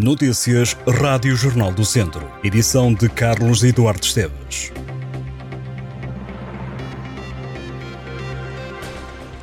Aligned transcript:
Notícias 0.00 0.76
Rádio 0.86 1.34
Jornal 1.34 1.72
do 1.72 1.84
Centro. 1.84 2.30
Edição 2.44 2.94
de 2.94 3.08
Carlos 3.08 3.64
Eduardo 3.64 4.06
Esteves. 4.06 4.72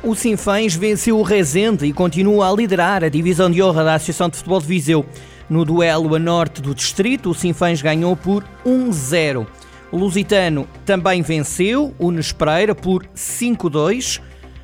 O 0.02 0.14
Sinfãs 0.14 0.74
venceu 0.74 1.18
o 1.18 1.22
Rezende 1.22 1.84
e 1.84 1.92
continua 1.92 2.48
a 2.48 2.54
liderar 2.54 3.04
a 3.04 3.10
divisão 3.10 3.50
de 3.50 3.62
honra 3.62 3.84
da 3.84 3.94
Associação 3.96 4.30
de 4.30 4.38
Futebol 4.38 4.58
de 4.62 4.66
Viseu. 4.66 5.04
No 5.46 5.62
duelo 5.62 6.14
a 6.14 6.18
norte 6.18 6.62
do 6.62 6.74
distrito, 6.74 7.28
o 7.28 7.34
Sinfãs 7.34 7.82
ganhou 7.82 8.16
por 8.16 8.42
1-0. 8.64 9.46
O 9.92 9.98
Lusitano 9.98 10.66
também 10.86 11.20
venceu 11.20 11.94
o 11.98 12.10
Nespreira 12.10 12.74
por 12.74 13.04
5-2 13.14 14.22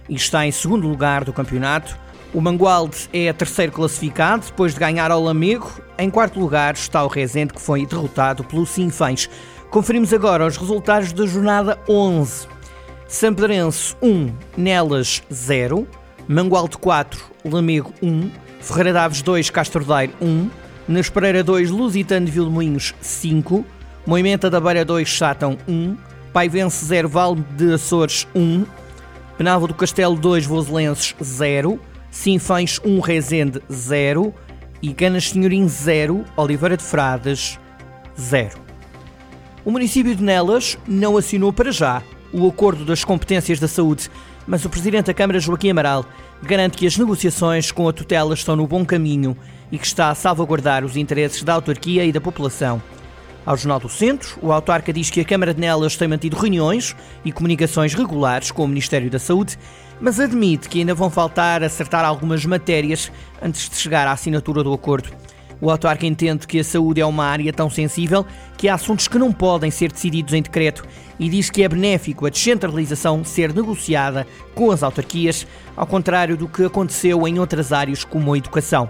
e 0.08 0.14
está 0.14 0.46
em 0.46 0.52
segundo 0.52 0.88
lugar 0.88 1.22
do 1.22 1.34
campeonato. 1.34 2.00
O 2.34 2.40
Mangualde 2.40 3.10
é 3.12 3.30
terceiro 3.30 3.72
classificado, 3.72 4.46
depois 4.46 4.72
de 4.72 4.80
ganhar 4.80 5.10
ao 5.10 5.22
Lamego. 5.22 5.70
Em 5.98 6.08
quarto 6.08 6.40
lugar 6.40 6.72
está 6.72 7.04
o 7.04 7.08
Rezende, 7.08 7.52
que 7.52 7.60
foi 7.60 7.84
derrotado 7.84 8.42
pelo 8.42 8.64
Sinfãs. 8.64 9.28
Conferimos 9.70 10.14
agora 10.14 10.46
os 10.46 10.56
resultados 10.56 11.12
da 11.12 11.26
jornada 11.26 11.78
11. 11.86 12.48
Sampedrense 13.06 13.94
1, 14.00 14.32
Nelas 14.56 15.22
0, 15.30 15.86
Mangualde 16.26 16.78
4, 16.78 17.22
Lamego 17.44 17.92
1, 18.02 18.30
Ferreira 18.60 18.94
Daves 18.94 19.20
2, 19.20 19.50
Castordeiro 19.50 20.14
1, 20.18 20.50
Nas 20.88 21.10
Pereira 21.10 21.44
2, 21.44 21.70
Lusitano 21.70 22.24
de 22.24 22.32
Vilmoinhos 22.32 22.94
5, 23.02 23.62
Moimenta 24.06 24.48
da 24.48 24.58
Beira 24.58 24.86
2, 24.86 25.18
Sátão 25.18 25.58
1, 25.68 25.98
Paivense 26.32 26.82
0, 26.86 27.10
Val 27.10 27.34
de 27.36 27.74
Açores 27.74 28.26
1, 28.34 28.64
Penalva 29.36 29.66
do 29.66 29.74
Castelo 29.74 30.16
2, 30.16 30.46
Voselenses 30.46 31.14
0, 31.22 31.78
Sinfães 32.12 32.78
1, 32.84 33.00
Rezende 33.00 33.62
0 33.72 34.34
e 34.82 34.92
Canas 34.92 35.30
Senhorim 35.30 35.66
0, 35.66 36.26
Oliveira 36.36 36.76
de 36.76 36.82
Frades 36.82 37.58
0. 38.20 38.50
O 39.64 39.70
município 39.70 40.14
de 40.14 40.22
Nelas 40.22 40.76
não 40.86 41.16
assinou 41.16 41.54
para 41.54 41.72
já 41.72 42.02
o 42.30 42.46
acordo 42.46 42.84
das 42.84 43.02
competências 43.02 43.58
da 43.58 43.66
saúde, 43.66 44.10
mas 44.46 44.62
o 44.62 44.68
presidente 44.68 45.06
da 45.06 45.14
Câmara, 45.14 45.40
Joaquim 45.40 45.70
Amaral, 45.70 46.04
garante 46.42 46.76
que 46.76 46.86
as 46.86 46.98
negociações 46.98 47.72
com 47.72 47.88
a 47.88 47.92
tutela 47.94 48.34
estão 48.34 48.56
no 48.56 48.66
bom 48.66 48.84
caminho 48.84 49.34
e 49.72 49.78
que 49.78 49.86
está 49.86 50.10
a 50.10 50.14
salvaguardar 50.14 50.84
os 50.84 50.98
interesses 50.98 51.42
da 51.42 51.54
autarquia 51.54 52.04
e 52.04 52.12
da 52.12 52.20
população. 52.20 52.82
Ao 53.44 53.56
Jornal 53.56 53.80
do 53.80 53.88
Centro, 53.88 54.38
o 54.40 54.52
autarca 54.52 54.92
diz 54.92 55.10
que 55.10 55.20
a 55.20 55.24
Câmara 55.24 55.52
de 55.52 55.60
Nelas 55.60 55.96
tem 55.96 56.06
mantido 56.06 56.36
reuniões 56.36 56.94
e 57.24 57.32
comunicações 57.32 57.92
regulares 57.92 58.52
com 58.52 58.64
o 58.64 58.68
Ministério 58.68 59.10
da 59.10 59.18
Saúde, 59.18 59.58
mas 60.00 60.20
admite 60.20 60.68
que 60.68 60.78
ainda 60.78 60.94
vão 60.94 61.10
faltar 61.10 61.62
acertar 61.64 62.04
algumas 62.04 62.44
matérias 62.46 63.10
antes 63.42 63.68
de 63.68 63.76
chegar 63.76 64.06
à 64.06 64.12
assinatura 64.12 64.62
do 64.62 64.72
acordo. 64.72 65.10
O 65.60 65.70
autarca 65.70 66.06
entende 66.06 66.46
que 66.46 66.60
a 66.60 66.64
saúde 66.64 67.00
é 67.00 67.06
uma 67.06 67.24
área 67.24 67.52
tão 67.52 67.68
sensível 67.68 68.24
que 68.56 68.68
há 68.68 68.74
assuntos 68.74 69.08
que 69.08 69.18
não 69.18 69.32
podem 69.32 69.72
ser 69.72 69.90
decididos 69.90 70.34
em 70.34 70.42
decreto 70.42 70.84
e 71.18 71.28
diz 71.28 71.50
que 71.50 71.64
é 71.64 71.68
benéfico 71.68 72.26
a 72.26 72.30
descentralização 72.30 73.24
ser 73.24 73.52
negociada 73.52 74.26
com 74.54 74.70
as 74.70 74.84
autarquias, 74.84 75.46
ao 75.76 75.86
contrário 75.86 76.36
do 76.36 76.48
que 76.48 76.64
aconteceu 76.64 77.26
em 77.26 77.40
outras 77.40 77.72
áreas 77.72 78.04
como 78.04 78.34
a 78.34 78.38
educação. 78.38 78.88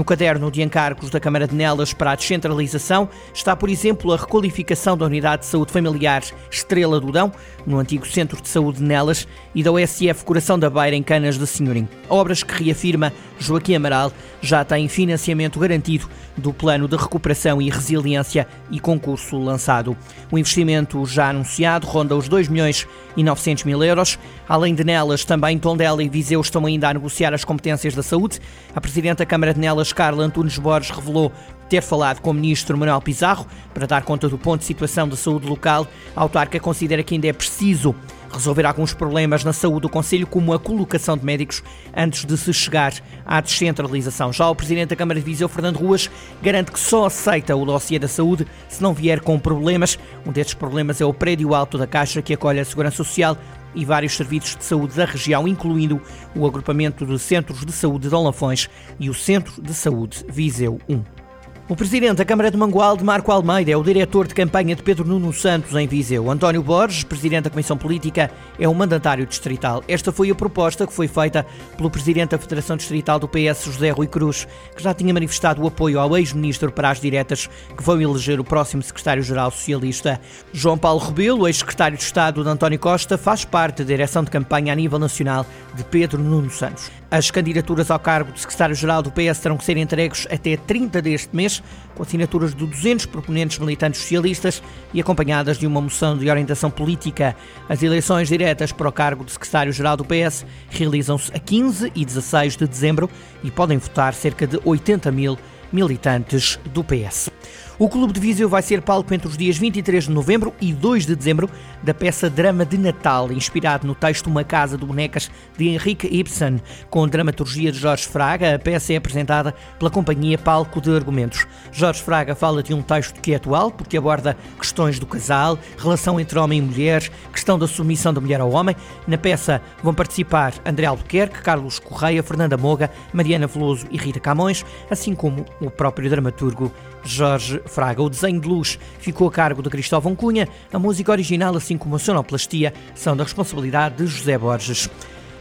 No 0.00 0.04
caderno 0.04 0.50
de 0.50 0.62
encargos 0.62 1.10
da 1.10 1.20
Câmara 1.20 1.46
de 1.46 1.54
Nelas 1.54 1.92
para 1.92 2.12
a 2.12 2.14
descentralização 2.14 3.06
está, 3.34 3.54
por 3.54 3.68
exemplo, 3.68 4.14
a 4.14 4.16
requalificação 4.16 4.96
da 4.96 5.04
Unidade 5.04 5.42
de 5.42 5.48
Saúde 5.48 5.70
Familiar 5.72 6.22
Estrela 6.50 6.98
do 6.98 7.12
Dão, 7.12 7.30
no 7.66 7.78
antigo 7.78 8.06
Centro 8.06 8.40
de 8.40 8.48
Saúde 8.48 8.78
de 8.78 8.84
Nelas, 8.84 9.28
e 9.54 9.62
da 9.62 9.70
OSF 9.70 10.24
Coração 10.24 10.58
da 10.58 10.70
Beira, 10.70 10.96
em 10.96 11.02
Canas 11.02 11.36
de 11.36 11.46
Senhorim. 11.46 11.86
Obras 12.08 12.42
que 12.42 12.64
reafirma 12.64 13.12
Joaquim 13.40 13.74
Amaral 13.74 14.12
já 14.40 14.64
têm 14.64 14.86
financiamento 14.86 15.58
garantido 15.58 16.08
do 16.36 16.52
Plano 16.52 16.86
de 16.86 16.96
Recuperação 16.96 17.60
e 17.60 17.70
Resiliência 17.70 18.46
e 18.70 18.78
concurso 18.78 19.38
lançado. 19.38 19.96
O 20.30 20.38
investimento 20.38 21.04
já 21.06 21.30
anunciado 21.30 21.86
ronda 21.86 22.14
os 22.14 22.28
2 22.28 22.48
milhões 22.48 22.86
e 23.16 23.24
900 23.24 23.64
mil 23.64 23.82
euros. 23.82 24.18
Além 24.48 24.74
de 24.74 24.84
Nelas, 24.84 25.24
também 25.24 25.58
Tondela 25.58 26.02
e 26.02 26.08
Viseu 26.08 26.40
estão 26.40 26.66
ainda 26.66 26.88
a 26.88 26.94
negociar 26.94 27.34
as 27.34 27.44
competências 27.44 27.94
da 27.94 28.02
saúde. 28.02 28.38
A 28.74 28.80
Presidente 28.80 29.18
da 29.18 29.26
Câmara 29.26 29.54
de 29.54 29.60
Nelas, 29.60 29.92
Carla 29.92 30.22
Antunes 30.22 30.58
Borges, 30.58 30.90
revelou 30.90 31.32
ter 31.70 31.80
falado 31.80 32.20
com 32.20 32.30
o 32.30 32.34
ministro 32.34 32.76
Manuel 32.76 33.00
Pizarro 33.00 33.46
para 33.72 33.86
dar 33.86 34.02
conta 34.02 34.28
do 34.28 34.36
ponto 34.36 34.60
de 34.60 34.66
situação 34.66 35.08
da 35.08 35.16
saúde 35.16 35.46
local. 35.46 35.86
A 36.16 36.20
autarca 36.20 36.58
considera 36.58 37.02
que 37.04 37.14
ainda 37.14 37.28
é 37.28 37.32
preciso 37.32 37.94
resolver 38.32 38.66
alguns 38.66 38.92
problemas 38.92 39.44
na 39.44 39.52
saúde 39.52 39.82
do 39.82 39.88
Conselho, 39.88 40.26
como 40.26 40.52
a 40.52 40.58
colocação 40.58 41.16
de 41.16 41.24
médicos, 41.24 41.62
antes 41.96 42.24
de 42.24 42.36
se 42.36 42.52
chegar 42.52 42.92
à 43.24 43.40
descentralização. 43.40 44.32
Já 44.32 44.48
o 44.48 44.54
Presidente 44.54 44.90
da 44.90 44.96
Câmara 44.96 45.18
de 45.18 45.24
Viseu, 45.24 45.48
Fernando 45.48 45.78
Ruas, 45.78 46.10
garante 46.42 46.72
que 46.72 46.78
só 46.78 47.06
aceita 47.06 47.56
o 47.56 47.64
dossiê 47.64 47.98
da 47.98 48.08
saúde 48.08 48.46
se 48.68 48.82
não 48.82 48.92
vier 48.92 49.20
com 49.20 49.38
problemas. 49.38 49.98
Um 50.26 50.32
destes 50.32 50.54
problemas 50.54 51.00
é 51.00 51.04
o 51.04 51.14
prédio 51.14 51.54
alto 51.54 51.78
da 51.78 51.86
Caixa, 51.86 52.22
que 52.22 52.34
acolhe 52.34 52.60
a 52.60 52.64
Segurança 52.64 52.96
Social 52.96 53.36
e 53.74 53.84
vários 53.84 54.16
serviços 54.16 54.56
de 54.56 54.64
saúde 54.64 54.96
da 54.96 55.04
região, 55.04 55.46
incluindo 55.46 56.00
o 56.34 56.46
agrupamento 56.46 57.06
de 57.06 57.18
centros 57.18 57.64
de 57.64 57.72
saúde 57.72 58.08
de 58.08 58.14
Lafões 58.14 58.68
e 58.98 59.08
o 59.08 59.14
Centro 59.14 59.62
de 59.62 59.72
Saúde 59.72 60.24
Viseu 60.28 60.80
1. 60.88 61.29
O 61.70 61.76
presidente 61.76 62.16
da 62.16 62.24
Câmara 62.24 62.50
de 62.50 62.56
Mangualde, 62.56 63.04
Marco 63.04 63.30
Almeida, 63.30 63.70
é 63.70 63.76
o 63.76 63.82
diretor 63.84 64.26
de 64.26 64.34
campanha 64.34 64.74
de 64.74 64.82
Pedro 64.82 65.06
Nuno 65.06 65.32
Santos 65.32 65.72
em 65.76 65.86
Viseu. 65.86 66.28
António 66.28 66.64
Borges, 66.64 67.04
presidente 67.04 67.44
da 67.44 67.50
Comissão 67.50 67.78
Política, 67.78 68.28
é 68.58 68.68
o 68.68 68.74
mandatário 68.74 69.24
distrital. 69.24 69.80
Esta 69.86 70.10
foi 70.10 70.32
a 70.32 70.34
proposta 70.34 70.84
que 70.84 70.92
foi 70.92 71.06
feita 71.06 71.46
pelo 71.76 71.88
presidente 71.88 72.30
da 72.30 72.38
Federação 72.38 72.76
Distrital 72.76 73.20
do 73.20 73.28
PS, 73.28 73.66
José 73.66 73.90
Rui 73.90 74.08
Cruz, 74.08 74.48
que 74.74 74.82
já 74.82 74.92
tinha 74.92 75.14
manifestado 75.14 75.62
o 75.62 75.68
apoio 75.68 76.00
ao 76.00 76.18
ex-ministro 76.18 76.72
para 76.72 76.90
as 76.90 77.00
diretas, 77.00 77.48
que 77.76 77.84
vão 77.84 78.02
eleger 78.02 78.40
o 78.40 78.44
próximo 78.44 78.82
secretário-geral 78.82 79.52
socialista. 79.52 80.20
João 80.52 80.76
Paulo 80.76 80.98
Rebelo, 80.98 81.46
ex-secretário 81.46 81.96
de 81.96 82.02
Estado 82.02 82.42
de 82.42 82.50
António 82.50 82.80
Costa, 82.80 83.16
faz 83.16 83.44
parte 83.44 83.84
da 83.84 83.84
direção 83.84 84.24
de 84.24 84.30
campanha 84.32 84.72
a 84.72 84.76
nível 84.76 84.98
nacional 84.98 85.46
de 85.76 85.84
Pedro 85.84 86.20
Nuno 86.20 86.50
Santos. 86.50 86.90
As 87.12 87.28
candidaturas 87.28 87.90
ao 87.90 87.98
cargo 87.98 88.30
de 88.30 88.40
secretário-geral 88.40 89.02
do 89.02 89.10
PS 89.10 89.40
terão 89.40 89.56
que 89.56 89.64
ser 89.64 89.76
entregues 89.76 90.28
até 90.30 90.56
30 90.56 91.02
deste 91.02 91.34
mês, 91.34 91.59
com 91.94 92.02
assinaturas 92.02 92.54
de 92.54 92.66
200 92.66 93.06
proponentes 93.06 93.58
militantes 93.58 94.00
socialistas 94.00 94.62
e 94.92 95.00
acompanhadas 95.00 95.58
de 95.58 95.66
uma 95.66 95.80
moção 95.80 96.16
de 96.16 96.28
orientação 96.30 96.70
política. 96.70 97.36
As 97.68 97.82
eleições 97.82 98.28
diretas 98.28 98.72
para 98.72 98.88
o 98.88 98.92
cargo 98.92 99.24
de 99.24 99.32
secretário-geral 99.32 99.96
do 99.96 100.04
PS 100.04 100.44
realizam-se 100.70 101.30
a 101.34 101.38
15 101.38 101.92
e 101.94 102.04
16 102.04 102.56
de 102.56 102.66
dezembro 102.66 103.10
e 103.42 103.50
podem 103.50 103.78
votar 103.78 104.14
cerca 104.14 104.46
de 104.46 104.60
80 104.64 105.10
mil 105.10 105.38
militantes 105.72 106.58
do 106.66 106.82
PS. 106.82 107.30
O 107.80 107.88
Clube 107.88 108.12
de 108.12 108.20
Viseu 108.20 108.46
vai 108.46 108.60
ser 108.60 108.82
palco 108.82 109.14
entre 109.14 109.26
os 109.26 109.38
dias 109.38 109.56
23 109.56 110.04
de 110.04 110.10
novembro 110.10 110.52
e 110.60 110.70
2 110.70 111.06
de 111.06 111.16
dezembro 111.16 111.48
da 111.82 111.94
peça 111.94 112.28
Drama 112.28 112.62
de 112.66 112.76
Natal, 112.76 113.32
inspirado 113.32 113.86
no 113.86 113.94
texto 113.94 114.26
Uma 114.26 114.44
Casa 114.44 114.76
de 114.76 114.84
Bonecas 114.84 115.30
de 115.56 115.66
Henrique 115.66 116.06
Ibsen, 116.06 116.60
com 116.90 117.08
dramaturgia 117.08 117.72
de 117.72 117.78
Jorge 117.78 118.06
Fraga. 118.06 118.54
A 118.54 118.58
peça 118.58 118.92
é 118.92 118.96
apresentada 118.96 119.54
pela 119.78 119.90
companhia 119.90 120.36
Palco 120.36 120.78
de 120.78 120.94
Argumentos. 120.94 121.46
Jorge 121.72 122.02
Fraga 122.02 122.34
fala 122.34 122.62
de 122.62 122.74
um 122.74 122.82
texto 122.82 123.18
que 123.18 123.32
é 123.32 123.36
atual, 123.36 123.70
porque 123.70 123.96
aborda 123.96 124.36
questões 124.58 124.98
do 124.98 125.06
casal, 125.06 125.58
relação 125.78 126.20
entre 126.20 126.38
homem 126.38 126.58
e 126.58 126.62
mulher, 126.62 127.10
questão 127.32 127.58
da 127.58 127.66
submissão 127.66 128.12
da 128.12 128.20
mulher 128.20 128.42
ao 128.42 128.50
homem. 128.50 128.76
Na 129.06 129.16
peça 129.16 129.62
vão 129.82 129.94
participar 129.94 130.52
André 130.66 130.84
Albuquerque, 130.84 131.40
Carlos 131.40 131.78
Correia, 131.78 132.22
Fernanda 132.22 132.58
Moga, 132.58 132.90
Mariana 133.10 133.46
Veloso 133.46 133.86
e 133.90 133.96
Rita 133.96 134.20
Camões, 134.20 134.66
assim 134.90 135.14
como 135.14 135.46
o 135.62 135.70
próprio 135.70 136.10
dramaturgo 136.10 136.70
Jorge 137.04 137.60
Fraga. 137.66 138.02
O 138.02 138.10
desenho 138.10 138.40
de 138.40 138.48
luz 138.48 138.78
ficou 138.98 139.28
a 139.28 139.32
cargo 139.32 139.62
de 139.62 139.70
Cristóvão 139.70 140.14
Cunha, 140.14 140.48
a 140.72 140.78
música 140.78 141.12
original, 141.12 141.56
assim 141.56 141.76
como 141.76 141.96
a 141.96 141.98
sonoplastia, 141.98 142.72
são 142.94 143.16
da 143.16 143.24
responsabilidade 143.24 143.96
de 143.96 144.06
José 144.06 144.36
Borges. 144.38 144.88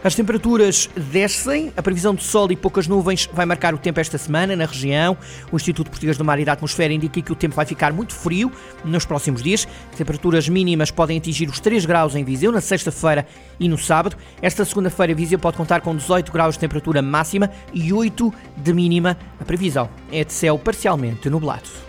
As 0.02 0.16
temperaturas 0.16 0.90
descem, 0.96 1.74
a 1.76 1.82
previsão 1.82 2.16
de 2.16 2.24
sol 2.24 2.50
e 2.54 2.56
poucas 2.56 2.88
nuvens 2.88 3.30
vai 3.34 3.46
marcar 3.46 3.74
o 3.74 3.78
tempo 3.78 4.00
esta 4.00 4.18
semana 4.18 4.56
na 4.56 4.66
região. 4.66 5.18
O 5.52 5.58
Instituto 5.58 5.90
Português 5.90 6.18
do 6.18 6.24
Mar 6.24 6.40
e 6.40 6.46
da 6.46 6.54
Atmosfera 6.54 6.94
indica 6.94 7.22
que 7.22 7.32
o 7.34 7.36
tempo 7.36 7.54
vai 7.54 7.66
ficar 7.66 7.92
muito 7.92 8.16
frio 8.16 8.50
nos 8.86 9.04
próximos 9.04 9.44
dias. 9.44 9.68
Temperaturas 9.98 10.48
mínimas 10.48 10.90
podem 10.90 11.18
atingir 11.18 11.50
os 11.50 11.60
3 11.60 11.86
graus 11.86 12.16
em 12.16 12.24
Viseu 12.24 12.50
na 12.50 12.62
sexta-feira 12.62 13.28
e 13.60 13.68
no 13.68 13.78
sábado. 13.78 14.16
Esta 14.42 14.64
segunda-feira, 14.64 15.14
Viseu 15.14 15.38
pode 15.38 15.58
contar 15.58 15.82
com 15.82 15.94
18 15.94 16.32
graus 16.32 16.56
de 16.56 16.62
temperatura 16.62 17.02
máxima 17.02 17.52
e 17.74 17.92
8 17.92 18.34
de 18.56 18.74
mínima. 18.74 19.18
A 19.38 19.44
previsão 19.44 19.90
é 20.14 20.24
de 20.24 20.32
céu 20.32 20.58
parcialmente 20.58 21.30
nublado. 21.30 21.89